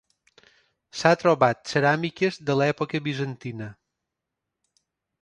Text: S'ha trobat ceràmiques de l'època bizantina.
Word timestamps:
S'ha 1.01 1.11
trobat 1.25 1.61
ceràmiques 1.73 2.41
de 2.49 2.57
l'època 2.63 3.05
bizantina. 3.11 3.71